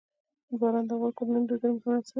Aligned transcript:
باران 0.59 0.85
د 0.87 0.91
افغان 0.95 1.11
کورنیو 1.17 1.47
د 1.49 1.49
دودونو 1.49 1.73
مهم 1.81 1.91
عنصر 1.95 2.03
دی. 2.05 2.09